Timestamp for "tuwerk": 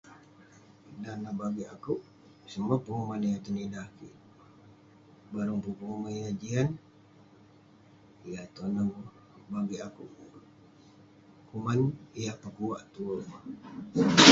12.93-13.27